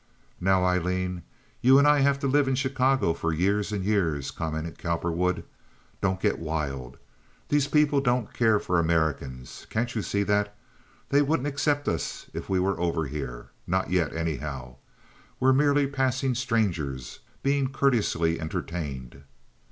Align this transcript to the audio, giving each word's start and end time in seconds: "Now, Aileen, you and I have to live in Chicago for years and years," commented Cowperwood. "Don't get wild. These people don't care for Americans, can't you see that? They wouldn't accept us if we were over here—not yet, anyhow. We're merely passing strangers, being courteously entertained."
"Now, 0.39 0.65
Aileen, 0.65 1.21
you 1.61 1.77
and 1.77 1.87
I 1.87 1.99
have 1.99 2.17
to 2.21 2.27
live 2.27 2.47
in 2.47 2.55
Chicago 2.55 3.13
for 3.13 3.31
years 3.31 3.71
and 3.71 3.85
years," 3.85 4.31
commented 4.31 4.79
Cowperwood. 4.79 5.43
"Don't 6.01 6.19
get 6.19 6.39
wild. 6.39 6.97
These 7.49 7.67
people 7.67 8.01
don't 8.01 8.33
care 8.33 8.57
for 8.57 8.79
Americans, 8.79 9.67
can't 9.69 9.93
you 9.93 10.01
see 10.01 10.23
that? 10.23 10.57
They 11.09 11.21
wouldn't 11.21 11.47
accept 11.47 11.87
us 11.87 12.25
if 12.33 12.49
we 12.49 12.59
were 12.59 12.79
over 12.79 13.05
here—not 13.05 13.91
yet, 13.91 14.11
anyhow. 14.11 14.77
We're 15.39 15.53
merely 15.53 15.85
passing 15.85 16.33
strangers, 16.33 17.19
being 17.43 17.67
courteously 17.71 18.39
entertained." 18.39 19.21